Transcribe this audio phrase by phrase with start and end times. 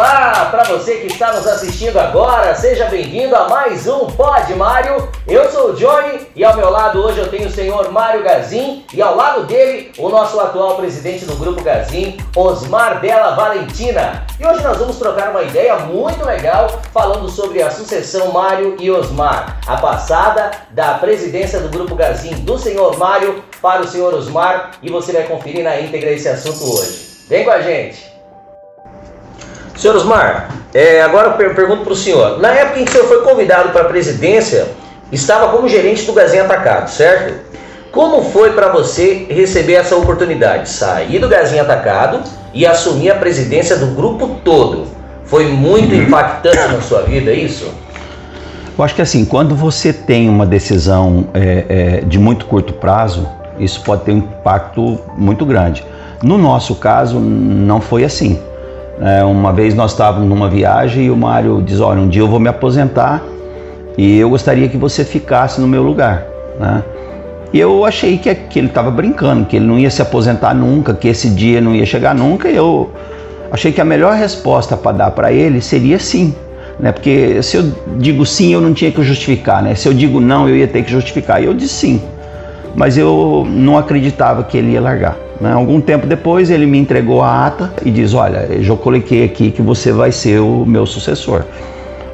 [0.00, 5.10] Olá para você que está nos assistindo agora, seja bem-vindo a mais um Pod Mário.
[5.28, 8.86] Eu sou o Johnny e ao meu lado hoje eu tenho o senhor Mário Gazin
[8.94, 14.24] e ao lado dele o nosso atual presidente do Grupo Gazin, Osmar Della Valentina.
[14.40, 18.90] E hoje nós vamos trocar uma ideia muito legal falando sobre a sucessão Mário e
[18.90, 24.70] Osmar, a passada da presidência do Grupo Gazin do senhor Mário para o senhor Osmar
[24.82, 27.26] e você vai conferir na íntegra esse assunto hoje.
[27.28, 28.09] Vem com a gente!
[29.80, 32.38] Senhor Osmar, é, agora eu pergunto para o senhor.
[32.38, 34.68] Na época em que o senhor foi convidado para a presidência,
[35.10, 37.32] estava como gerente do Gazinho Atacado, certo?
[37.90, 40.68] Como foi para você receber essa oportunidade?
[40.68, 42.20] Sair do Gazinho Atacado
[42.52, 44.84] e assumir a presidência do grupo todo.
[45.24, 46.02] Foi muito uhum.
[46.02, 47.72] impactante na sua vida, é isso?
[48.76, 53.26] Eu acho que assim, quando você tem uma decisão é, é, de muito curto prazo,
[53.58, 55.82] isso pode ter um impacto muito grande.
[56.22, 58.38] No nosso caso, não foi assim.
[59.00, 62.28] É, uma vez nós estávamos numa viagem e o Mário diz: Olha, um dia eu
[62.28, 63.22] vou me aposentar
[63.96, 66.26] e eu gostaria que você ficasse no meu lugar.
[66.58, 66.82] Né?
[67.52, 70.92] E eu achei que, que ele estava brincando, que ele não ia se aposentar nunca,
[70.92, 72.48] que esse dia não ia chegar nunca.
[72.48, 72.90] E eu
[73.50, 76.34] achei que a melhor resposta para dar para ele seria sim.
[76.78, 76.92] Né?
[76.92, 79.62] Porque se eu digo sim, eu não tinha que justificar.
[79.62, 79.74] Né?
[79.74, 81.42] Se eu digo não, eu ia ter que justificar.
[81.42, 82.02] E eu disse sim.
[82.74, 85.16] Mas eu não acreditava que ele ia largar.
[85.40, 85.52] Né?
[85.52, 89.50] Algum tempo depois ele me entregou a ata e diz: Olha, eu já coloquei aqui
[89.50, 91.44] que você vai ser o meu sucessor.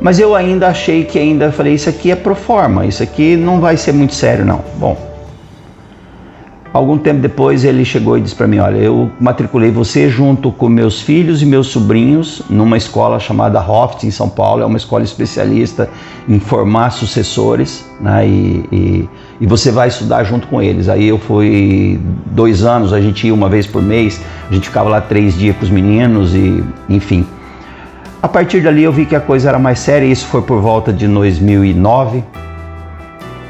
[0.01, 3.61] Mas eu ainda achei que ainda falei: Isso aqui é pro forma, isso aqui não
[3.61, 4.61] vai ser muito sério, não.
[4.77, 4.97] Bom,
[6.77, 10.69] Algum tempo depois ele chegou e disse para mim: Olha, eu matriculei você junto com
[10.69, 14.63] meus filhos e meus sobrinhos numa escola chamada Hoft em São Paulo.
[14.63, 15.89] É uma escola especialista
[16.29, 18.29] em formar sucessores, né?
[18.29, 19.09] E, e,
[19.41, 20.91] e, você vai estudar junto com eles.
[20.91, 24.91] Aí eu fui dois anos, a gente ia uma vez por mês, a gente ficava
[24.91, 27.27] lá três dias com os meninos e, enfim.
[28.23, 30.05] A partir dali eu vi que a coisa era mais séria.
[30.05, 32.23] Isso foi por volta de 2009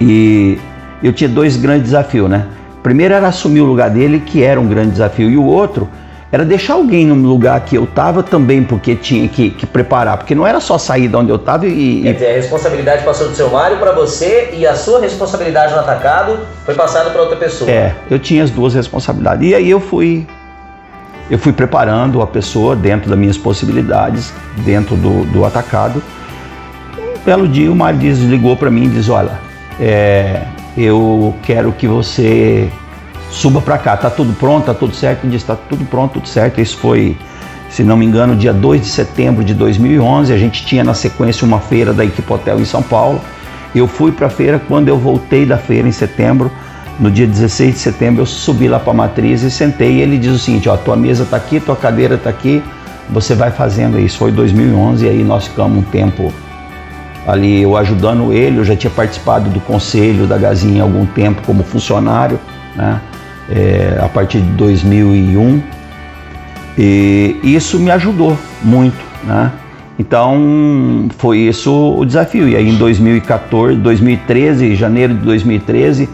[0.00, 0.60] e
[1.02, 2.46] eu tinha dois grandes desafios, né?
[2.86, 5.88] Primeiro era assumir o lugar dele, que era um grande desafio, e o outro
[6.30, 10.36] era deixar alguém no lugar que eu estava também, porque tinha que, que, preparar, porque
[10.36, 12.02] não era só sair de onde eu estava e.
[12.02, 15.80] Quer dizer, a responsabilidade passou do seu Mário para você e a sua responsabilidade no
[15.80, 17.68] atacado foi passada para outra pessoa.
[17.68, 19.50] É, eu tinha as duas responsabilidades.
[19.50, 20.24] E aí eu fui.
[21.28, 26.00] Eu fui preparando a pessoa dentro das minhas possibilidades, dentro do, do atacado.
[26.96, 29.40] Um belo dia o Mário diz, ligou para mim e diz: Olha,
[29.80, 30.42] é,
[30.76, 32.68] eu quero que você
[33.30, 33.96] suba para cá.
[33.96, 35.24] Tá tudo pronto, tá tudo certo?
[35.24, 36.60] Ele disse, tá tudo pronto, tudo certo.
[36.60, 37.16] Isso foi,
[37.70, 40.32] se não me engano, dia 2 de setembro de 2011.
[40.32, 43.20] A gente tinha na sequência uma feira da Equipe Hotel em São Paulo.
[43.74, 46.50] Eu fui para a feira, quando eu voltei da feira em setembro,
[46.98, 50.16] no dia 16 de setembro, eu subi lá para a matriz e sentei e ele
[50.16, 52.62] diz o seguinte, ó, tua mesa está aqui, tua cadeira está aqui,
[53.10, 54.16] você vai fazendo isso.
[54.16, 56.32] Foi 2011 e aí nós ficamos um tempo
[57.26, 61.42] ali eu ajudando ele, eu já tinha participado do conselho da Gazinha há algum tempo
[61.44, 62.38] como funcionário,
[62.74, 63.00] né?
[63.48, 65.62] É, a partir de 2001
[66.78, 69.50] e isso me ajudou muito, né?
[69.98, 72.48] Então foi isso o desafio.
[72.48, 76.08] E aí em 2014, 2013, janeiro de 2013,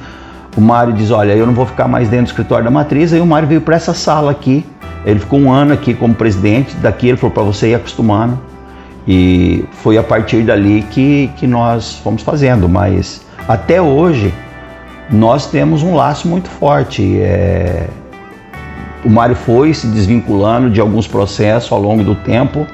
[0.56, 3.12] o Mário diz: Olha, eu não vou ficar mais dentro do escritório da matriz.
[3.12, 4.65] Aí o Mário veio para essa sala aqui.
[5.05, 6.77] Ele ficou um ano aqui como presidente.
[6.77, 8.39] Daqui ele falou para você ir acostumando.
[9.07, 14.33] E foi a partir dali que, que nós fomos fazendo, mas até hoje
[15.11, 17.19] nós temos um laço muito forte.
[17.21, 17.89] É...
[19.05, 22.65] O Mário foi se desvinculando de alguns processos ao longo do tempo,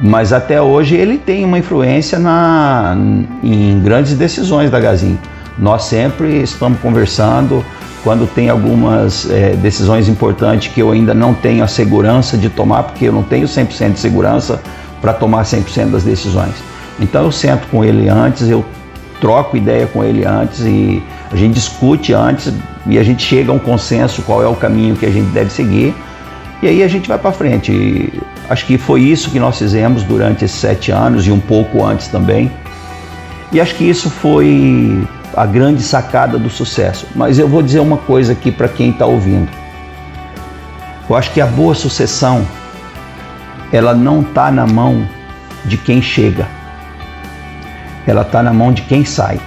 [0.00, 2.96] mas até hoje ele tem uma influência na,
[3.42, 5.18] em grandes decisões da Gazin.
[5.58, 7.64] Nós sempre estamos conversando
[8.04, 12.84] quando tem algumas é, decisões importantes que eu ainda não tenho a segurança de tomar,
[12.84, 14.60] porque eu não tenho 100% de segurança
[15.02, 16.54] para tomar 100% das decisões.
[16.98, 18.64] Então eu sento com ele antes, eu
[19.20, 22.52] troco ideia com ele antes e a gente discute antes
[22.86, 25.50] e a gente chega a um consenso qual é o caminho que a gente deve
[25.50, 25.94] seguir
[26.62, 27.72] e aí a gente vai para frente.
[27.72, 31.84] E acho que foi isso que nós fizemos durante esses sete anos e um pouco
[31.84, 32.50] antes também.
[33.50, 35.04] E acho que isso foi
[35.36, 37.06] a grande sacada do sucesso.
[37.16, 39.48] Mas eu vou dizer uma coisa aqui para quem está ouvindo.
[41.10, 42.46] Eu acho que a boa sucessão
[43.72, 45.08] ela não está na mão
[45.64, 46.46] de quem chega,
[48.06, 49.40] ela está na mão de quem sai.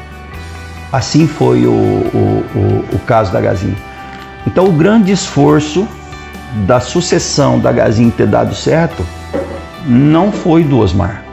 [0.92, 3.76] Assim foi o, o, o, o caso da Gazin.
[4.48, 5.88] Então, o grande esforço
[6.66, 9.06] da sucessão da Gazin ter dado certo
[9.86, 11.24] não foi do Osmar.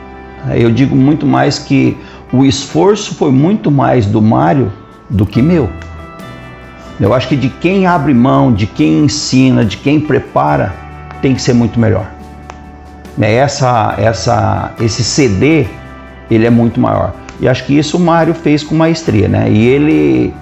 [0.50, 1.96] Eu digo muito mais que
[2.32, 4.72] o esforço foi muito mais do Mário
[5.08, 5.70] do que meu.
[6.98, 10.74] Eu acho que de quem abre mão, de quem ensina, de quem prepara,
[11.20, 12.06] tem que ser muito melhor.
[13.16, 13.34] Né?
[13.34, 15.66] Essa, essa, esse CD
[16.30, 17.14] ele é muito maior.
[17.40, 19.50] E acho que isso o Mário fez com maestria, né?
[19.50, 20.32] E ele,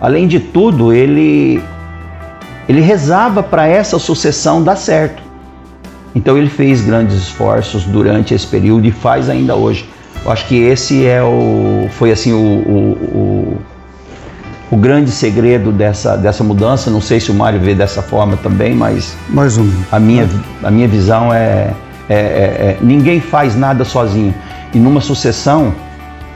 [0.00, 1.62] além de tudo, ele
[2.68, 5.22] ele rezava para essa sucessão dar certo.
[6.14, 9.88] Então ele fez grandes esforços durante esse período e faz ainda hoje.
[10.24, 13.58] Eu acho que esse é o foi assim o, o, o,
[14.72, 16.90] o grande segredo dessa, dessa mudança.
[16.90, 19.70] Não sei se o Mário vê dessa forma também, mas mais um.
[19.90, 20.28] A minha
[20.62, 21.72] a minha visão é,
[22.10, 24.34] é, é, é ninguém faz nada sozinho.
[24.74, 25.72] E numa sucessão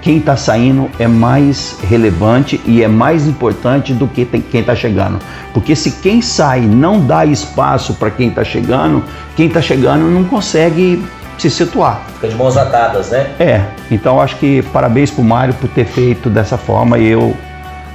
[0.05, 5.19] quem está saindo é mais relevante e é mais importante do que quem está chegando.
[5.55, 9.03] Porque se quem sai não dá espaço para quem está chegando,
[9.35, 11.03] quem está chegando não consegue
[11.39, 12.03] se situar.
[12.17, 13.31] Fica de mãos atadas, né?
[13.41, 13.63] É.
[13.91, 17.35] Então acho que parabéns para o Mário por ter feito dessa forma e eu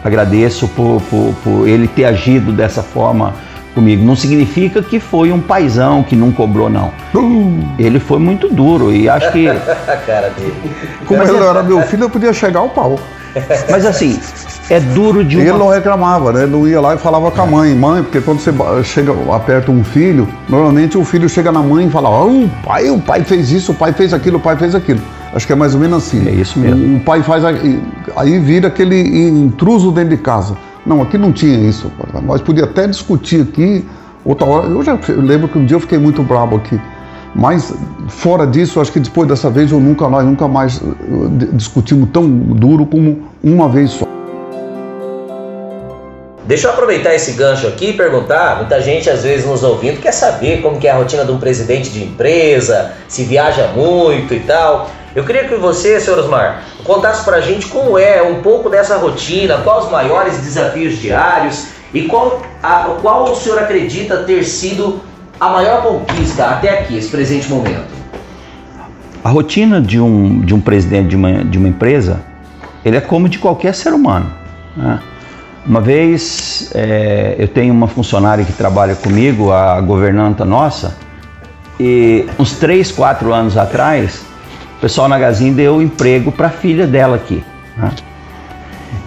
[0.04, 3.36] agradeço por, por, por ele ter agido dessa forma
[3.74, 4.04] comigo.
[4.04, 6.92] Não significa que foi um paizão que não cobrou, não.
[7.14, 7.60] Uh.
[7.78, 9.48] Ele foi muito duro e acho que.
[10.06, 10.54] cara dele.
[11.06, 13.00] Como ele era meu filho, eu podia chegar ao pau.
[13.70, 14.20] Mas assim,
[14.70, 15.44] é duro de uma...
[15.44, 16.44] Ele não reclamava, né?
[16.44, 18.52] Ele não ia lá e falava com a mãe, mãe, porque quando você
[18.84, 22.90] chega, aperta um filho, normalmente o filho chega na mãe e fala, oh, o pai,
[22.90, 25.02] o pai fez isso, o pai fez aquilo, o pai fez aquilo.
[25.34, 26.28] Acho que é mais ou menos assim.
[26.28, 26.98] É isso mesmo.
[26.98, 27.44] O pai faz.
[28.16, 30.58] Aí vira aquele intruso dentro de casa.
[30.90, 31.92] Não, aqui não tinha isso.
[32.24, 33.86] Nós podíamos até discutir aqui
[34.26, 34.68] outra hora.
[34.68, 36.82] Eu já lembro que um dia eu fiquei muito bravo aqui.
[37.36, 37.72] Mas
[38.08, 40.82] fora disso, acho que depois dessa vez eu nunca, nós nunca mais
[41.54, 44.08] discutimos tão duro como uma vez só.
[46.48, 50.12] Deixa eu aproveitar esse gancho aqui e perguntar, muita gente às vezes nos ouvindo quer
[50.12, 54.40] saber como que é a rotina de um presidente de empresa, se viaja muito e
[54.40, 54.90] tal.
[55.16, 58.98] Eu queria que você, senhor Osmar, contasse para a gente como é um pouco dessa
[58.98, 65.02] rotina, quais os maiores desafios diários e qual, a, qual o senhor acredita ter sido
[65.40, 67.88] a maior conquista até aqui, esse presente momento.
[69.24, 72.22] A rotina de um, de um presidente de uma, de uma empresa,
[72.86, 74.32] ele é como de qualquer ser humano.
[74.78, 75.00] Né?
[75.66, 80.96] Uma vez é, eu tenho uma funcionária que trabalha comigo, a governanta nossa,
[81.80, 84.29] e uns 3, 4 anos atrás,
[84.80, 87.44] o pessoal na Gazin deu emprego para a filha dela aqui.
[87.76, 87.92] Né?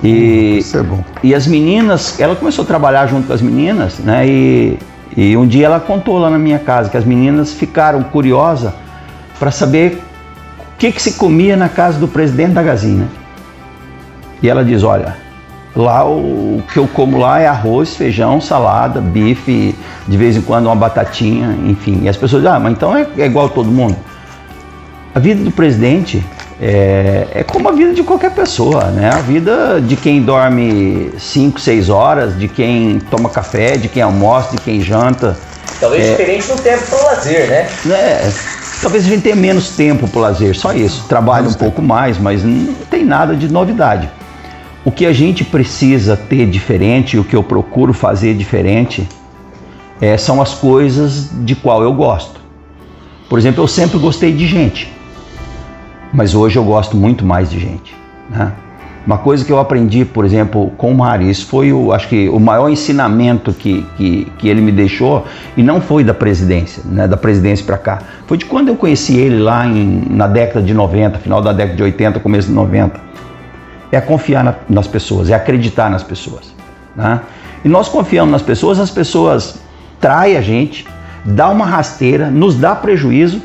[0.04, 1.02] E, Isso é bom.
[1.22, 4.28] E as meninas, ela começou a trabalhar junto com as meninas, né?
[4.28, 4.78] E,
[5.16, 8.70] e um dia ela contou lá na minha casa que as meninas ficaram curiosas
[9.38, 10.02] para saber
[10.58, 13.08] o que, que se comia na casa do presidente da Gazin, né?
[14.42, 15.16] E ela diz: Olha,
[15.74, 19.74] lá o, o que eu como lá é arroz, feijão, salada, bife,
[20.06, 22.00] de vez em quando uma batatinha, enfim.
[22.02, 23.96] E as pessoas dizem: Ah, mas então é, é igual todo mundo.
[25.14, 26.24] A vida do presidente
[26.64, 29.10] é, é, como a vida de qualquer pessoa, né?
[29.12, 34.52] A vida de quem dorme 5, 6 horas, de quem toma café, de quem almoça,
[34.56, 35.36] de quem janta.
[35.80, 37.68] Talvez é, diferente no tempo para o lazer, né?
[37.84, 38.32] né?
[38.80, 41.04] Talvez a gente tenha menos tempo para o lazer, só isso.
[41.08, 44.08] Trabalha um pouco mais, mas não tem nada de novidade.
[44.84, 49.06] O que a gente precisa ter diferente, o que eu procuro fazer diferente,
[50.00, 52.40] é, são as coisas de qual eu gosto.
[53.28, 55.01] Por exemplo, eu sempre gostei de gente
[56.12, 57.94] mas hoje eu gosto muito mais de gente.
[58.28, 58.52] Né?
[59.04, 62.28] Uma coisa que eu aprendi, por exemplo, com o Mário, isso foi, o, acho que,
[62.28, 65.26] o maior ensinamento que, que, que ele me deixou,
[65.56, 69.16] e não foi da presidência, né, da presidência para cá, foi de quando eu conheci
[69.16, 73.00] ele lá em, na década de 90, final da década de 80, começo de 90.
[73.90, 76.54] É confiar na, nas pessoas, é acreditar nas pessoas.
[76.94, 77.20] Né?
[77.64, 79.58] E nós confiamos nas pessoas, as pessoas
[80.00, 80.86] traem a gente,
[81.24, 83.42] dá uma rasteira, nos dá prejuízo,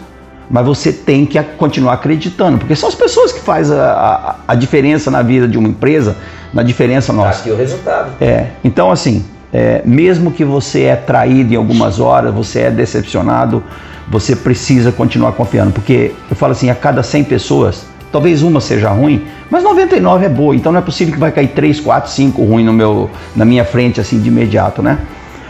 [0.50, 4.56] mas você tem que continuar acreditando, porque são as pessoas que fazem a, a, a
[4.56, 6.16] diferença na vida de uma empresa,
[6.54, 7.42] na diferença nossa.
[7.42, 8.12] Aqui o resultado.
[8.22, 13.64] É, então assim, é, mesmo que você é traído em algumas horas, você é decepcionado,
[14.10, 18.90] você precisa continuar confiando, porque eu falo assim, a cada 100 pessoas, talvez uma seja
[18.90, 22.44] ruim, mas 99 é boa, então não é possível que vai cair 3, 4, 5
[22.44, 24.98] ruim no meu, na minha frente assim de imediato, né?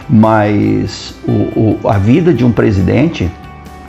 [0.08, 3.30] Mas o, o, a vida de um presidente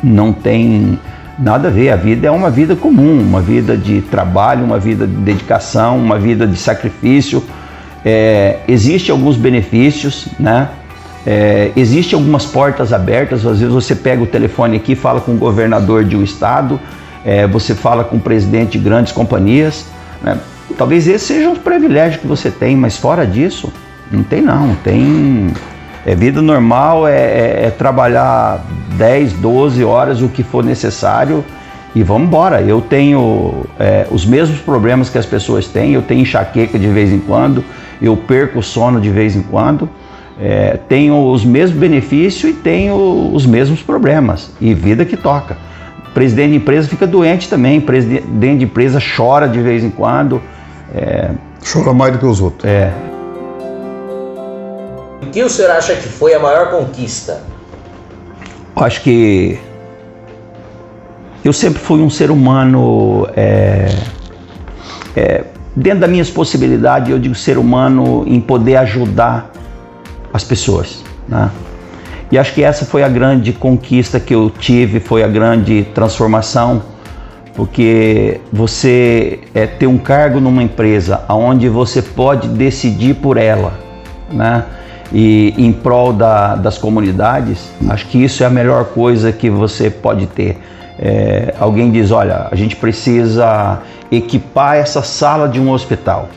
[0.03, 0.99] não tem
[1.37, 1.89] nada a ver.
[1.89, 6.19] A vida é uma vida comum, uma vida de trabalho, uma vida de dedicação, uma
[6.19, 7.43] vida de sacrifício.
[8.03, 10.69] É, Existem alguns benefícios, né?
[11.25, 13.45] É, Existem algumas portas abertas.
[13.45, 16.79] Às vezes você pega o telefone aqui, fala com o governador de um estado,
[17.25, 19.85] é, você fala com o presidente de grandes companhias.
[20.21, 20.37] Né?
[20.77, 23.71] Talvez esse seja um privilégio que você tem, mas fora disso,
[24.11, 24.75] não tem não.
[24.75, 25.51] Tem
[26.05, 28.63] é, vida normal é, é, é, trabalhar
[28.97, 31.43] 10, 12 horas, o que for necessário
[31.95, 32.61] e vamos embora.
[32.61, 37.11] Eu tenho é, os mesmos problemas que as pessoas têm, eu tenho enxaqueca de vez
[37.11, 37.63] em quando,
[38.01, 39.89] eu perco o sono de vez em quando,
[40.39, 44.51] é, tenho os mesmos benefícios e tenho os mesmos problemas.
[44.61, 45.57] E vida que toca.
[46.13, 50.41] Presidente de empresa fica doente também, presidente de empresa chora de vez em quando.
[50.95, 51.31] É,
[51.71, 52.65] chora mais do que os outros.
[52.65, 53.08] É.
[55.21, 57.41] O que o senhor acha que foi a maior conquista?
[58.75, 59.59] Acho que
[61.43, 63.89] eu sempre fui um ser humano é,
[65.15, 65.43] é,
[65.75, 69.51] dentro das minhas possibilidades, eu digo ser humano em poder ajudar
[70.33, 71.03] as pessoas.
[71.27, 71.49] Né?
[72.31, 76.81] E acho que essa foi a grande conquista que eu tive, foi a grande transformação,
[77.55, 83.73] porque você é, ter um cargo numa empresa onde você pode decidir por ela,
[84.31, 84.63] né?
[85.11, 89.89] E em prol da, das comunidades, acho que isso é a melhor coisa que você
[89.89, 90.57] pode ter.
[90.99, 93.79] É, alguém diz: olha, a gente precisa
[94.11, 96.29] equipar essa sala de um hospital.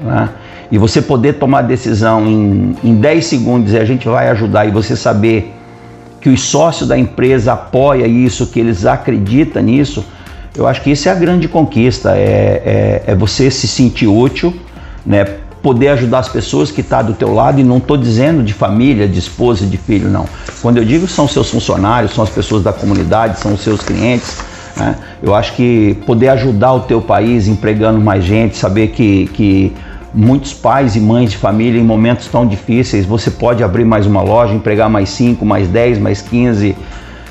[0.00, 0.28] Né?
[0.70, 4.70] e você poder tomar decisão em, em 10 segundos e a gente vai ajudar e
[4.70, 5.52] você saber
[6.20, 10.04] que os sócios da empresa apoiam isso, que eles acreditam nisso,
[10.56, 14.54] eu acho que isso é a grande conquista, é, é, é você se sentir útil,
[15.04, 15.24] né?
[15.62, 18.52] Poder ajudar as pessoas que estão tá do teu lado e não estou dizendo de
[18.52, 20.26] família, de esposa, de filho, não.
[20.62, 24.38] Quando eu digo são seus funcionários, são as pessoas da comunidade, são os seus clientes,
[24.76, 24.96] né?
[25.22, 29.72] eu acho que poder ajudar o teu país empregando mais gente, saber que, que
[30.14, 34.22] muitos pais e mães de família em momentos tão difíceis, você pode abrir mais uma
[34.22, 36.76] loja, empregar mais 5, mais 10, mais 15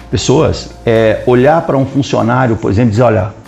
[0.10, 0.70] pessoas.
[0.86, 3.39] É, olhar para um funcionário, por exemplo, dizer, olha,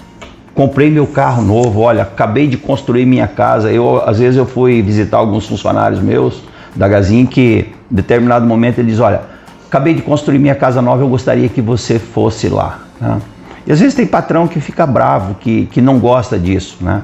[0.54, 3.72] comprei meu carro novo, olha, acabei de construir minha casa.
[3.72, 6.42] Eu, às vezes eu fui visitar alguns funcionários meus
[6.76, 9.22] da Gazin que em determinado momento ele diz, olha,
[9.68, 12.80] acabei de construir minha casa nova, eu gostaria que você fosse lá.
[13.00, 13.22] Né?
[13.66, 17.04] E às vezes tem patrão que fica bravo, que, que não gosta disso, né?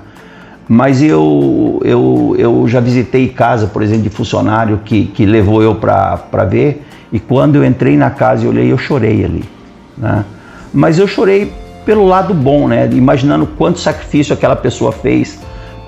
[0.70, 5.76] Mas eu, eu, eu já visitei casa, por exemplo, de funcionário que, que levou eu
[5.76, 9.46] para ver, e quando eu entrei na casa e olhei, eu chorei ali.
[9.98, 10.26] Né?
[10.74, 11.54] Mas eu chorei
[11.88, 12.88] pelo lado bom, né?
[12.92, 15.40] imaginando quanto sacrifício aquela pessoa fez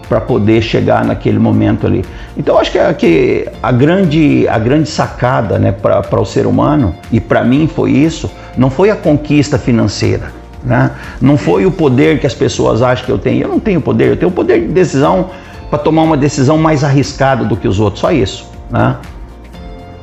[0.08, 2.04] para poder chegar naquele momento ali.
[2.36, 7.20] Então acho que, que a, grande, a grande sacada né, para o ser humano, e
[7.20, 10.92] para mim foi isso, não foi a conquista financeira né?
[11.22, 13.44] Não foi o poder que as pessoas acham que eu tenho.
[13.44, 15.30] Eu não tenho poder, eu tenho o poder de decisão
[15.70, 18.50] para tomar uma decisão mais arriscada do que os outros, só isso.
[18.70, 18.98] Né?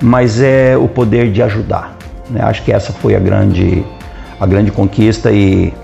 [0.02, 1.96] Mas é o poder de ajudar.
[2.30, 2.40] Né?
[2.42, 3.84] Acho que essa foi a grande,
[4.40, 5.74] a grande conquista e,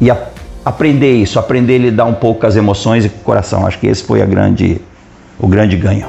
[0.00, 0.16] e a,
[0.64, 3.66] aprender isso, aprender a lidar um pouco com as emoções e com o coração.
[3.66, 4.80] Acho que esse foi a grande,
[5.38, 6.06] o grande ganho.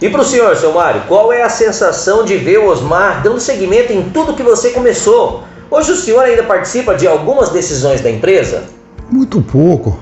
[0.00, 3.40] E para o senhor, seu Mário, qual é a sensação de ver o Osmar dando
[3.40, 5.44] seguimento em tudo que você começou?
[5.70, 8.64] Hoje o senhor ainda participa de algumas decisões da empresa?
[9.10, 9.98] Muito pouco.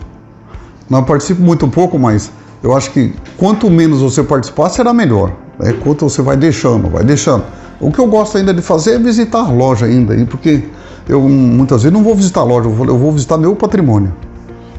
[0.91, 2.33] Não participo muito pouco, mas
[2.63, 5.33] eu acho que quanto menos você participar, será melhor.
[5.61, 7.45] É quanto você vai deixando, vai deixando.
[7.83, 10.63] O que eu gosto ainda de fazer é visitar a loja ainda, porque
[11.09, 14.13] eu muitas vezes não vou visitar a loja, eu vou, visitar meu patrimônio.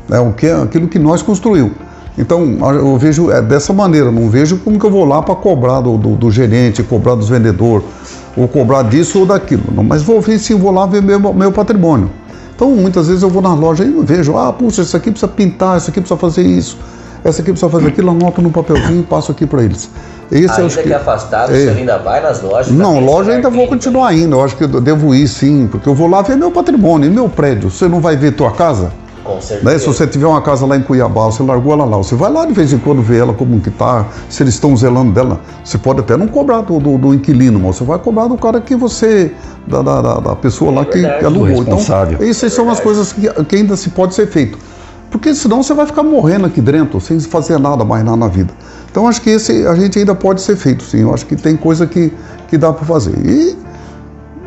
[0.10, 1.74] É o que aquilo que nós construímos.
[2.18, 5.82] Então, eu vejo é dessa maneira, não vejo como que eu vou lá para cobrar
[5.82, 7.86] do, do, do, gerente, cobrar dos vendedores,
[8.38, 9.64] ou cobrar disso ou daquilo.
[9.74, 12.10] Não, mas vou ver sim, vou lá ver meu, meu patrimônio.
[12.56, 15.78] Então, muitas vezes eu vou na loja e vejo, ah, puxa, isso aqui precisa pintar,
[15.78, 16.78] isso aqui precisa fazer isso,
[17.24, 19.90] essa aqui precisa fazer aquilo, anoto no papelzinho e passo aqui para eles.
[20.32, 21.66] Esse ainda que, que é afastado, é.
[21.66, 22.72] você ainda vai nas lojas?
[22.72, 25.94] Não, loja ainda vou continuar indo, eu acho que eu devo ir sim, porque eu
[25.94, 27.70] vou lá ver meu patrimônio e meu prédio.
[27.70, 28.92] Você não vai ver tua casa?
[29.24, 29.72] Com certeza.
[29.72, 29.78] Né?
[29.78, 32.46] Se você tiver uma casa lá em Cuiabá, você largou ela lá, você vai lá
[32.46, 35.40] de vez em quando ver ela como que tá, se eles estão zelando dela.
[35.64, 38.60] Você pode até não cobrar do, do, do, inquilino, mas você vai cobrar do cara
[38.60, 39.32] que você,
[39.66, 41.62] da, da, da pessoa lá que, que alugou.
[41.62, 41.80] Então,
[42.20, 44.58] isso são as coisas que, que ainda se pode ser feito.
[45.14, 48.52] Porque senão você vai ficar morrendo aqui dentro, sem fazer nada mais nada na vida.
[48.90, 51.02] Então acho que esse a gente ainda pode ser feito, sim.
[51.02, 52.12] Eu acho que tem coisa que,
[52.48, 53.14] que dá para fazer.
[53.24, 53.56] E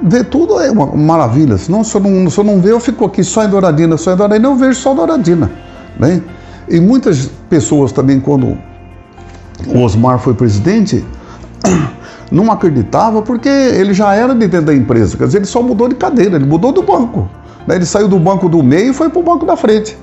[0.03, 1.57] ver tudo é uma maravilha.
[1.57, 4.13] Senão, se eu não, se eu não ver, eu fico aqui só em Douradina, só
[4.13, 5.49] em Douradina, eu vejo só Douradina.
[6.01, 6.21] Né?
[6.69, 8.59] E muitas pessoas também, quando
[9.69, 11.05] o Osmar foi presidente,
[12.33, 15.17] não acreditava porque ele já era de dentro da empresa.
[15.17, 17.31] Quer dizer, ele só mudou de cadeira, ele mudou do banco.
[17.69, 17.77] Né?
[17.77, 19.97] Ele saiu do banco do meio e foi para o banco da frente.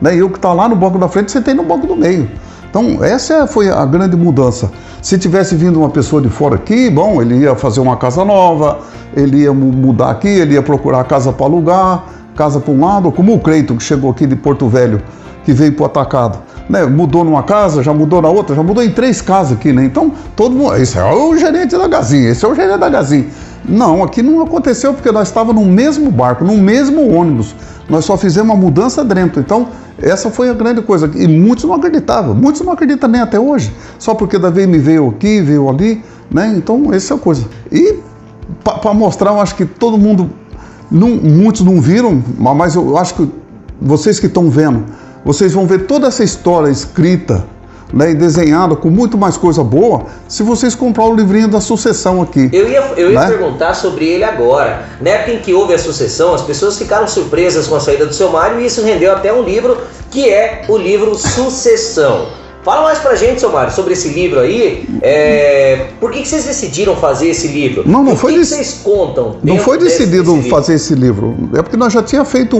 [0.00, 0.16] Né?
[0.16, 2.28] Eu que está lá no banco da frente, você tem no banco do meio.
[2.68, 4.70] Então, essa foi a grande mudança.
[5.00, 8.80] Se tivesse vindo uma pessoa de fora aqui, bom, ele ia fazer uma casa nova,
[9.14, 13.32] ele ia mudar aqui, ele ia procurar casa para alugar, casa para um lado, como
[13.32, 15.00] o Creito, que chegou aqui de Porto Velho,
[15.44, 16.38] que veio para o atacado.
[16.68, 19.84] Né, mudou numa casa, já mudou na outra, já mudou em três casas aqui, né?
[19.84, 20.74] Então, todo mundo.
[20.74, 23.28] Esse é o gerente da Gazin, esse é o gerente da Gazin.
[23.64, 27.54] Não, aqui não aconteceu porque nós estávamos no mesmo barco, no mesmo ônibus.
[27.88, 29.40] Nós só fizemos uma mudança dentro.
[29.40, 29.68] Então,
[30.00, 31.10] essa foi a grande coisa.
[31.14, 32.34] E muitos não acreditavam.
[32.34, 33.72] Muitos não acreditam nem até hoje.
[33.98, 36.02] Só porque Davi me veio aqui, veio ali.
[36.30, 36.54] Né?
[36.56, 37.46] Então, essa é a coisa.
[37.72, 37.98] E
[38.62, 40.30] para mostrar, eu acho que todo mundo,
[40.90, 43.30] não, muitos não viram, mas eu acho que
[43.80, 44.84] vocês que estão vendo,
[45.24, 47.44] vocês vão ver toda essa história escrita
[47.92, 52.20] né, e desenhada com muito mais coisa boa se vocês comprar o livrinho da sucessão
[52.20, 52.48] aqui.
[52.52, 53.26] Eu ia, eu ia né?
[53.28, 54.84] perguntar sobre ele agora.
[55.00, 58.14] Na época em que houve a sucessão, as pessoas ficaram surpresas com a saída do
[58.14, 59.76] seu Mário e isso rendeu até um livro
[60.10, 62.26] que é o livro Sucessão.
[62.64, 64.88] Fala mais pra gente, seu Mário, sobre esse livro aí.
[65.00, 65.86] É...
[66.00, 67.84] Por que, que vocês decidiram fazer esse livro?
[67.86, 69.36] Não, não o foi que, que dec- vocês contam?
[69.44, 70.50] Não foi desse- decidido desse livro?
[70.50, 71.36] fazer esse livro.
[71.54, 72.56] É porque nós já tinha feito,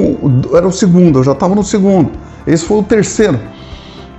[0.55, 2.13] era o segundo, eu já estava no segundo.
[2.47, 3.41] Esse foi o terceiro.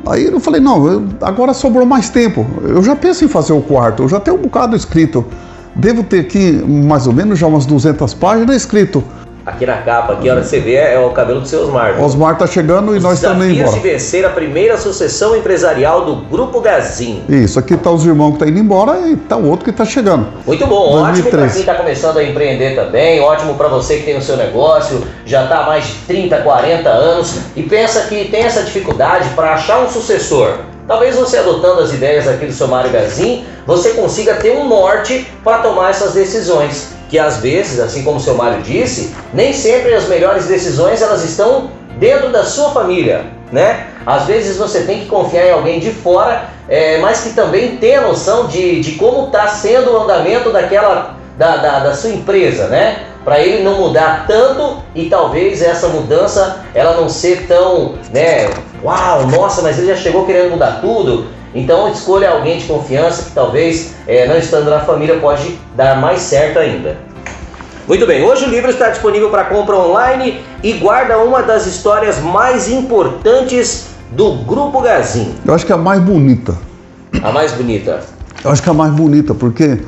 [0.06, 2.46] Aí eu falei, não, eu- agora sobrou mais tempo.
[2.64, 5.26] Eu já penso em fazer o quarto, eu já tenho um bocado escrito.
[5.76, 9.04] Devo ter aqui mais ou menos já umas 200 páginas escrito.
[9.48, 12.04] Aqui na capa, aqui a hora que você vê é o cabelo do seu Osmar.
[12.04, 13.72] Osmar tá chegando e Os nós desafios embora.
[13.72, 17.24] de vencer a primeira sucessão empresarial do Grupo Gazin.
[17.30, 19.86] Isso, aqui tá os irmãos que estão indo embora e tá o outro que está
[19.86, 20.28] chegando.
[20.46, 21.54] Muito bom, ótimo para 2013.
[21.54, 25.46] quem está começando a empreender também, ótimo para você que tem o seu negócio, já
[25.46, 29.80] está há mais de 30, 40 anos e pensa que tem essa dificuldade para achar
[29.82, 30.56] um sucessor.
[30.86, 35.26] Talvez você adotando as ideias aqui do seu Mário Gazin, você consiga ter um norte
[35.42, 36.97] para tomar essas decisões.
[37.10, 41.24] Que às vezes, assim como o seu Mário disse, nem sempre as melhores decisões elas
[41.24, 43.88] estão dentro da sua família, né?
[44.06, 48.02] Às vezes você tem que confiar em alguém de fora, é, mas que também tenha
[48.02, 53.04] noção de, de como está sendo o andamento daquela da, da, da sua empresa, né?
[53.24, 58.50] Para ele não mudar tanto e talvez essa mudança ela não ser tão, né?
[58.84, 61.28] Uau, nossa, mas ele já chegou querendo mudar tudo.
[61.58, 66.20] Então escolha alguém de confiança que talvez é, não estando na família pode dar mais
[66.22, 66.98] certo ainda.
[67.88, 72.20] Muito bem, hoje o livro está disponível para compra online e guarda uma das histórias
[72.20, 76.56] mais importantes do Grupo Gazin, Eu acho que é a mais bonita.
[77.24, 78.02] a mais bonita.
[78.44, 79.80] Eu acho que é a mais bonita, porque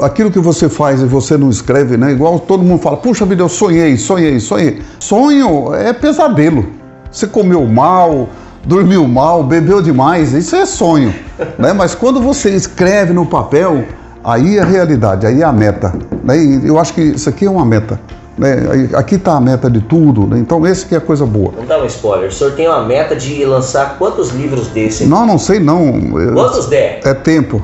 [0.00, 2.10] aquilo que você faz e você não escreve, né?
[2.10, 4.80] Igual todo mundo fala, puxa vida, eu sonhei, sonhei, sonhei.
[4.98, 6.66] Sonho é pesadelo.
[7.10, 8.28] Você comeu mal,
[8.64, 11.14] dormiu mal, bebeu demais, isso é sonho.
[11.58, 11.72] né?
[11.72, 13.84] Mas quando você escreve no papel,
[14.22, 15.92] aí é a realidade, aí é a meta.
[16.22, 16.38] Né?
[16.38, 18.00] E eu acho que isso aqui é uma meta.
[18.38, 18.88] Né?
[18.94, 20.38] Aqui está a meta de tudo, né?
[20.38, 21.52] então esse que é a coisa boa.
[21.52, 22.28] Vamos dar um spoiler.
[22.28, 25.04] O senhor tem uma meta de lançar quantos livros desse?
[25.04, 26.00] Não, não sei não.
[26.34, 27.00] Quantos der?
[27.04, 27.62] É tempo.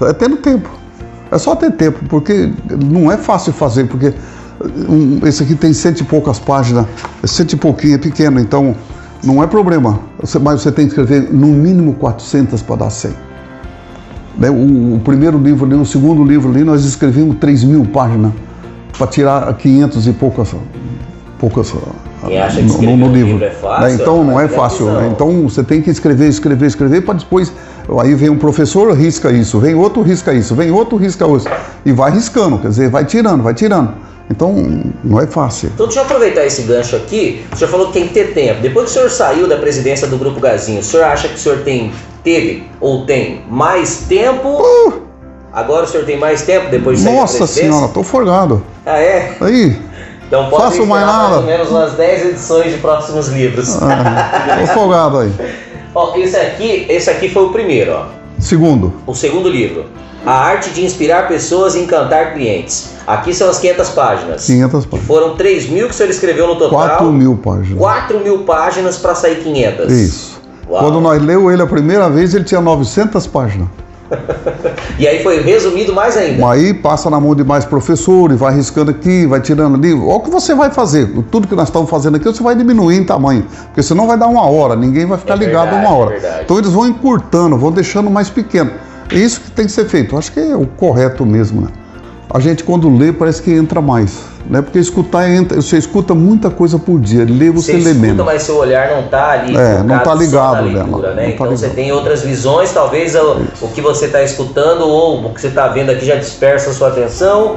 [0.00, 0.68] É tendo tempo.
[1.30, 4.14] É só ter tempo, porque não é fácil fazer, porque
[4.88, 6.86] um, esse aqui tem cento e poucas páginas,
[7.22, 8.74] é cento e pouquinho, é pequeno, então
[9.24, 10.00] não é problema.
[10.42, 13.12] Mas você tem que escrever no mínimo 400 para dar 100.
[14.38, 18.32] Né, O, primeiro livro ali, o segundo livro ali, nós escrevemos 3 mil páginas
[18.96, 20.54] para tirar 500 e poucas,
[21.38, 21.72] poucas
[22.26, 23.32] Quem acha que no, escrever no livro.
[23.32, 23.94] livro é fácil, né?
[23.94, 24.86] Então não é é fácil.
[24.86, 25.00] visão.
[25.02, 25.08] né?
[25.12, 27.52] Então você tem que escrever, escrever, escrever para depois.
[28.00, 31.46] Aí vem um professor, risca isso, vem outro, risca isso, vem outro, risca isso.
[31.84, 33.92] E vai riscando, quer dizer, vai tirando, vai tirando.
[34.30, 34.54] Então
[35.04, 35.70] não é fácil.
[35.74, 37.44] Então deixa eu aproveitar esse gancho aqui.
[37.52, 38.60] O senhor falou que tem que ter tempo.
[38.62, 41.38] Depois que o senhor saiu da presidência do Grupo Gazinho, o senhor acha que o
[41.38, 44.62] senhor tem, teve ou tem mais tempo?
[45.52, 47.20] Agora o senhor tem mais tempo depois de sair da Uh!
[47.22, 47.72] Nossa presidência?
[47.72, 48.64] senhora, tô forgado.
[48.86, 49.36] Ah, é?
[49.40, 49.76] Aí,
[50.26, 51.36] Então pode Faço mais esperar mais nada.
[51.36, 53.76] ou menos umas 10 edições de próximos livros.
[53.82, 55.32] ah, tô folgado aí.
[55.94, 58.06] Ó, esse aqui, esse aqui foi o primeiro, ó.
[58.38, 59.84] Segundo, O segundo livro.
[60.26, 62.90] A arte de inspirar pessoas e encantar clientes.
[63.06, 64.46] Aqui são as 500 páginas.
[64.46, 65.06] 500 páginas.
[65.06, 66.78] Foram 3 mil que o senhor escreveu no total.
[66.88, 67.78] 4 mil páginas.
[67.78, 69.92] 4 mil páginas para sair 500.
[69.92, 70.40] Isso.
[70.68, 70.82] Uau.
[70.82, 73.68] Quando nós leu ele a primeira vez, ele tinha 900 páginas.
[74.96, 76.48] E aí foi resumido mais ainda.
[76.48, 79.92] Aí passa na mão de mais professores, vai riscando aqui, vai tirando ali.
[79.92, 81.08] Olha o que você vai fazer.
[81.32, 83.44] Tudo que nós estamos fazendo aqui, você vai diminuir em tamanho.
[83.64, 86.10] Porque senão vai dar uma hora, ninguém vai ficar É ligado verdade, uma é hora.
[86.10, 86.40] verdade.
[86.44, 88.70] então eles vão encurtando, vão deixando mais pequeno.
[89.10, 90.16] É isso que tem que ser feito.
[90.16, 91.68] Acho que é o correto mesmo, né?
[92.32, 94.34] A gente quando lê parece que entra mais.
[94.48, 94.60] Né?
[94.60, 97.24] Porque escutar entra, você escuta muita coisa por dia.
[97.24, 98.26] Ler você, Você lê escuta, menos.
[98.26, 101.22] mas seu olhar não está ali É, não tá só ligado leitura, não né?
[101.24, 101.76] tá Então você ligado.
[101.76, 105.68] tem outras visões, talvez o, o que você está escutando ou o que você está
[105.68, 107.56] vendo aqui já dispersa a sua atenção.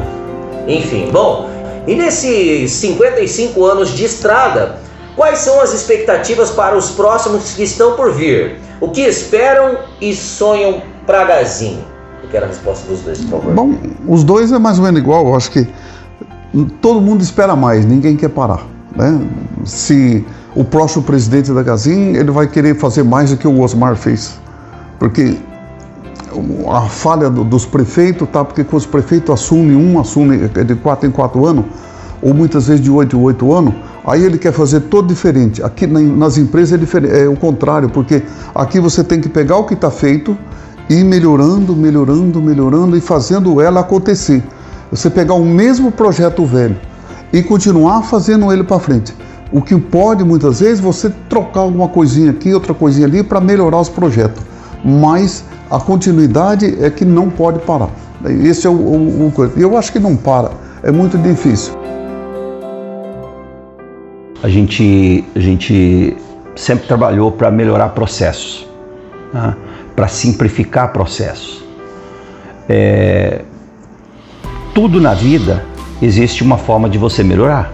[0.66, 1.50] Enfim, bom,
[1.86, 4.78] e nesses 55 anos de estrada,
[5.16, 8.62] quais são as expectativas para os próximos que estão por vir?
[8.80, 11.80] O que esperam e sonham para Gazinho?
[12.22, 13.54] Eu quero a resposta dos dois, por favor.
[13.56, 13.74] Bom,
[14.08, 15.26] os dois é mais ou menos igual.
[15.28, 15.68] Eu acho que
[16.82, 18.64] todo mundo espera mais, ninguém quer parar.
[18.96, 19.20] Né?
[19.64, 23.96] Se o próximo presidente da Gazin, ele vai querer fazer mais do que o Osmar
[23.96, 24.40] fez.
[25.00, 25.38] Porque
[26.72, 28.44] a falha do- dos prefeitos, tá?
[28.44, 31.66] Porque quando os prefeitos assumem um, assume de quatro em quatro anos,
[32.22, 33.74] ou muitas vezes de oito em oito anos,
[34.06, 35.64] aí ele quer fazer todo diferente.
[35.64, 39.64] Aqui na- nas empresas é, é o contrário, porque aqui você tem que pegar o
[39.66, 40.36] que está feito
[40.90, 44.44] ir melhorando, melhorando, melhorando e fazendo ela acontecer.
[44.92, 46.78] Você pegar o mesmo projeto velho
[47.34, 49.14] e continuar fazendo ele para frente.
[49.52, 53.80] O que pode muitas vezes você trocar alguma coisinha aqui, outra coisinha ali para melhorar
[53.80, 54.44] os projetos.
[54.84, 57.90] Mas a continuidade é que não pode parar.
[58.26, 60.52] Esse é o, o, o eu acho que não para.
[60.84, 61.74] É muito difícil.
[64.42, 66.16] A gente, a gente
[66.56, 68.68] sempre trabalhou para melhorar processos,
[69.34, 69.56] né?
[69.98, 71.66] Para simplificar processos.
[72.70, 73.42] É,
[74.72, 75.66] tudo na vida
[76.00, 77.74] existe uma forma de você melhorar.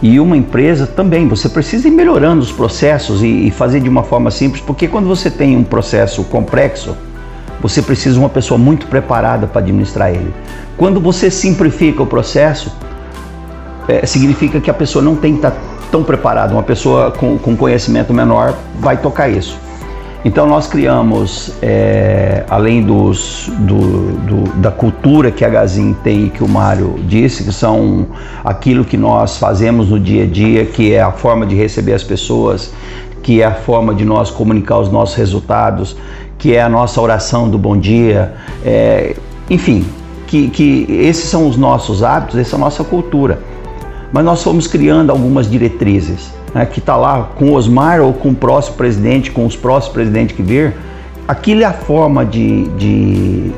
[0.00, 4.04] E uma empresa também, você precisa ir melhorando os processos e, e fazer de uma
[4.04, 6.96] forma simples, porque quando você tem um processo complexo,
[7.60, 10.32] você precisa de uma pessoa muito preparada para administrar ele.
[10.76, 12.72] Quando você simplifica o processo,
[13.88, 16.52] é, significa que a pessoa não tem que estar tão preparada.
[16.52, 19.63] Uma pessoa com, com conhecimento menor vai tocar isso.
[20.24, 26.30] Então nós criamos, é, além dos, do, do, da cultura que a Gazin tem e
[26.30, 28.06] que o Mário disse, que são
[28.42, 32.02] aquilo que nós fazemos no dia a dia, que é a forma de receber as
[32.02, 32.72] pessoas,
[33.22, 35.94] que é a forma de nós comunicar os nossos resultados,
[36.38, 38.32] que é a nossa oração do bom dia,
[38.64, 39.14] é,
[39.50, 39.84] enfim,
[40.26, 43.40] que, que esses são os nossos hábitos, essa é a nossa cultura.
[44.10, 48.30] Mas nós fomos criando algumas diretrizes né, que está lá com o Osmar ou com
[48.30, 50.74] o próximo presidente, com os próximos presidentes que vir,
[51.26, 53.52] aquilo é a forma de, de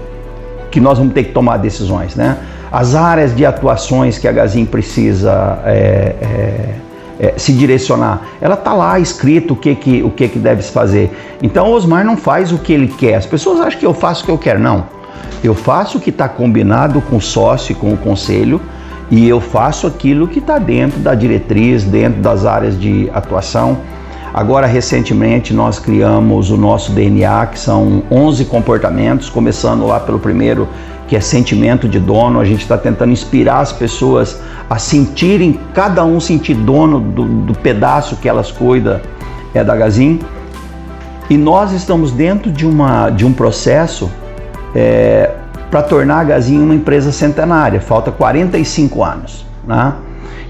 [0.70, 2.16] que nós vamos ter que tomar decisões.
[2.16, 2.38] Né?
[2.72, 6.74] As áreas de atuações que a Gazin precisa é, é,
[7.18, 10.72] é, se direcionar, ela está lá escrito o que, que, o que, que deve se
[10.72, 11.10] fazer.
[11.42, 13.14] Então o Osmar não faz o que ele quer.
[13.16, 14.58] As pessoas acham que eu faço o que eu quero.
[14.58, 14.86] Não.
[15.44, 18.60] Eu faço o que está combinado com o sócio e com o conselho
[19.10, 23.78] e eu faço aquilo que está dentro da diretriz, dentro das áreas de atuação.
[24.34, 30.68] Agora, recentemente, nós criamos o nosso DNA, que são 11 comportamentos, começando lá pelo primeiro,
[31.08, 32.40] que é sentimento de dono.
[32.40, 37.54] A gente está tentando inspirar as pessoas a sentirem, cada um sentir dono do, do
[37.54, 39.00] pedaço que elas cuidam
[39.54, 40.18] é da Gazin.
[41.30, 44.10] E nós estamos dentro de, uma, de um processo
[44.74, 45.30] é,
[45.76, 47.82] para tornar a Gazin uma empresa centenária.
[47.82, 49.44] Falta 45 anos.
[49.66, 49.92] Né?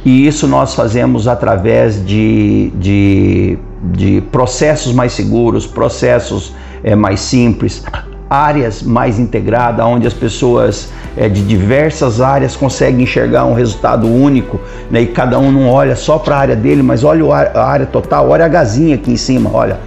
[0.05, 3.59] E isso nós fazemos através de, de,
[3.93, 7.83] de processos mais seguros, processos é, mais simples,
[8.31, 14.61] áreas mais integradas, onde as pessoas é, de diversas áreas conseguem enxergar um resultado único,
[14.89, 15.01] né?
[15.01, 18.29] e cada um não olha só para a área dele, mas olha a área total,
[18.29, 19.81] olha a gazinha aqui em cima, olha.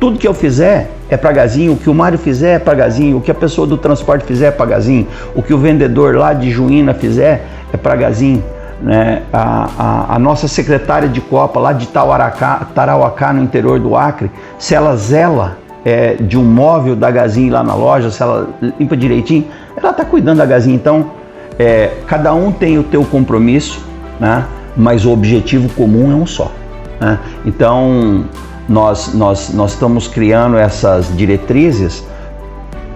[0.00, 3.30] Tudo que eu fizer é Gazinho, o que o Mário fizer é Gazinho, o que
[3.30, 7.44] a pessoa do transporte fizer é Gazinho, o que o vendedor lá de Juína fizer
[7.72, 8.42] é para Gazinho.
[8.80, 9.22] Né?
[9.32, 14.30] A, a, a, nossa secretária de Copa lá de Tauaracá, Tarauacá, no interior do Acre,
[14.58, 18.96] se ela zela é, de um móvel da Gazinho lá na loja, se ela limpa
[18.96, 19.46] direitinho,
[19.76, 20.76] ela está cuidando da Gazinho.
[20.76, 21.10] Então,
[21.58, 23.84] é, cada um tem o teu compromisso,
[24.18, 24.44] né?
[24.76, 26.50] mas o objetivo comum é um só.
[26.98, 27.18] Né?
[27.44, 28.24] Então,
[28.68, 32.04] nós, nós, nós estamos criando essas diretrizes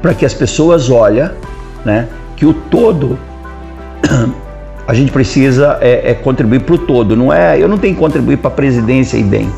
[0.00, 1.30] para que as pessoas olhem
[1.84, 3.18] né, que o todo
[4.86, 7.16] a gente precisa é, é contribuir para o todo.
[7.16, 9.50] Não é, eu não tenho que contribuir para a presidência e bem.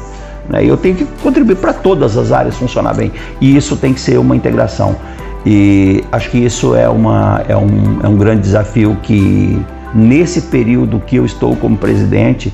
[0.49, 3.12] Né, eu tenho que contribuir para todas as áreas funcionar bem.
[3.40, 4.97] E isso tem que ser uma integração.
[5.45, 9.61] E acho que isso é, uma, é, um, é um grande desafio que,
[9.95, 12.53] nesse período que eu estou como presidente,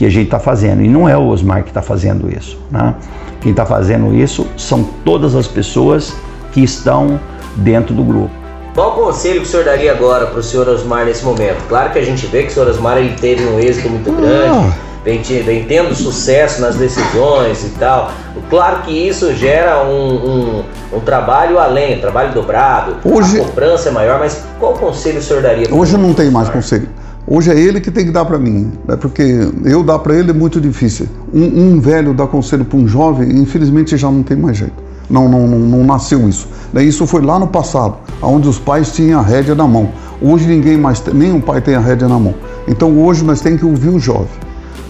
[0.00, 0.80] que a gente está fazendo.
[0.80, 2.56] E não é o Osmar que está fazendo isso.
[2.70, 2.94] Né?
[3.42, 6.14] Quem está fazendo isso são todas as pessoas
[6.52, 7.20] que estão
[7.56, 8.30] dentro do grupo.
[8.74, 11.58] Qual conselho que o senhor daria agora para o senhor Osmar nesse momento?
[11.68, 14.68] Claro que a gente vê que o senhor Osmar ele teve um êxito muito grande,
[14.70, 14.72] ah.
[15.04, 18.10] vem, vem, tendo sucesso nas decisões e tal.
[18.48, 23.92] Claro que isso gera um, um, um trabalho além, trabalho dobrado, Hoje, a cobrança é
[23.92, 25.66] maior, mas qual conselho o senhor daria?
[25.70, 26.88] Hoje eu não tenho mais conselho.
[27.32, 28.96] Hoje é ele que tem que dar para mim, né?
[28.96, 29.22] porque
[29.64, 31.06] eu dar para ele é muito difícil.
[31.32, 34.74] Um, um velho dar conselho para um jovem, infelizmente já não tem mais jeito.
[35.08, 36.48] Não, não, não, não nasceu isso.
[36.74, 39.90] Isso foi lá no passado, onde os pais tinham a rédea na mão.
[40.20, 42.34] Hoje ninguém mais, nenhum pai tem a rédea na mão.
[42.66, 44.26] Então hoje nós temos que ouvir o jovem,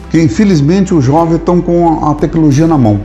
[0.00, 3.00] porque infelizmente os jovens estão com a tecnologia na mão.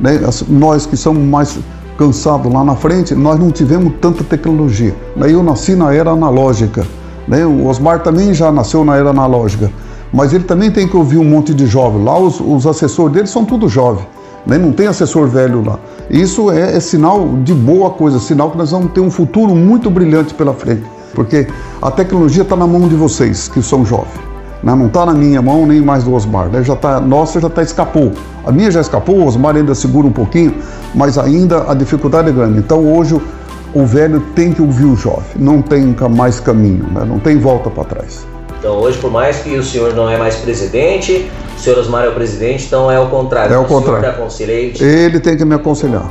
[0.00, 0.20] Né?
[0.48, 1.58] Nós que somos mais
[1.98, 4.94] cansados lá na frente, nós não tivemos tanta tecnologia.
[5.16, 6.86] Eu nasci na era analógica.
[7.30, 7.46] Né?
[7.46, 9.70] O Osmar também já nasceu na era analógica,
[10.12, 12.02] mas ele também tem que ouvir um monte de jovem.
[12.02, 14.04] Lá os, os assessores dele são tudo jovem,
[14.44, 14.58] né?
[14.58, 15.78] não tem assessor velho lá.
[16.10, 19.88] Isso é, é sinal de boa coisa, sinal que nós vamos ter um futuro muito
[19.88, 20.82] brilhante pela frente,
[21.14, 21.46] porque
[21.80, 24.18] a tecnologia está na mão de vocês, que são jovens.
[24.60, 24.74] Né?
[24.74, 26.48] Não está na minha mão nem mais do Osmar.
[26.48, 26.64] Né?
[26.64, 28.10] Já tá, nossa já tá, escapou.
[28.44, 30.52] A minha já escapou, o Osmar ainda segura um pouquinho,
[30.96, 32.58] mas ainda a dificuldade é grande.
[32.58, 33.20] Então hoje
[33.74, 37.04] o velho tem que ouvir o jovem, não tem mais caminho, né?
[37.04, 38.26] não tem volta para trás.
[38.58, 42.08] Então hoje, por mais que o senhor não é mais presidente, o senhor Osmar é
[42.08, 43.54] o presidente, então é o contrário.
[43.54, 44.06] É o contrário.
[44.06, 44.74] O aconselhei.
[44.78, 46.10] Ele tem que me aconselhar.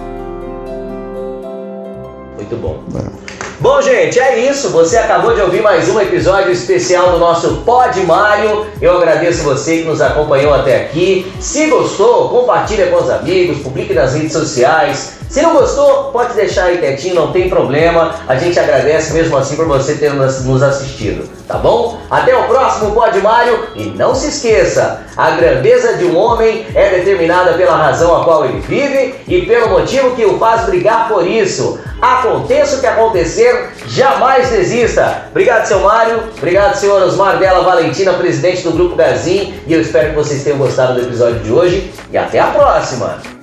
[2.36, 2.84] Muito bom.
[2.96, 3.29] É.
[3.62, 4.70] Bom, gente, é isso.
[4.70, 8.66] Você acabou de ouvir mais um episódio especial do nosso Pod Mário.
[8.82, 11.30] Eu agradeço você que nos acompanhou até aqui.
[11.42, 15.20] Se gostou, compartilhe com os amigos, publique nas redes sociais.
[15.30, 18.16] Se não gostou, pode deixar aí quietinho, não tem problema.
[18.28, 22.00] A gente agradece mesmo assim por você ter nos assistido, tá bom?
[22.10, 26.90] Até o próximo Pod Mário e não se esqueça, a grandeza de um homem é
[26.90, 31.28] determinada pela razão a qual ele vive e pelo motivo que o faz brigar por
[31.28, 31.78] isso.
[32.02, 35.26] Aconteça o que acontecer, jamais desista.
[35.32, 36.24] Obrigado, seu Mário.
[36.38, 39.60] Obrigado, senhor Osmar Della Valentina, presidente do Grupo Gazin.
[39.68, 41.94] E eu espero que vocês tenham gostado do episódio de hoje.
[42.12, 43.39] E até a próxima!